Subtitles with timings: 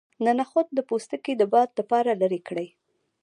[0.23, 2.67] د نخود پوستکی د باد لپاره لرې کړئ